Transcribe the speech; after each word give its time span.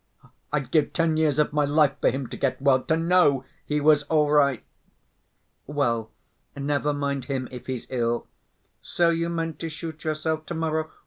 I'd 0.51 0.71
give 0.71 0.93
ten 0.93 1.15
years 1.15 1.37
of 1.37 1.53
my 1.53 1.63
life 1.63 1.93
for 2.01 2.09
him 2.09 2.25
to 2.29 2.35
get 2.35 2.59
well, 2.59 2.81
to 2.85 2.97
know 2.97 3.45
he 3.67 3.79
was 3.79 4.01
all 4.05 4.31
right!" 4.31 4.63
"Well, 5.67 6.09
never 6.57 6.91
mind 6.91 7.25
him, 7.25 7.47
if 7.51 7.67
he's 7.67 7.85
ill. 7.91 8.25
So 8.81 9.11
you 9.11 9.29
meant 9.29 9.59
to 9.59 9.69
shoot 9.69 10.03
yourself 10.03 10.47
to‐ 10.47 10.57
morrow! 10.57 10.89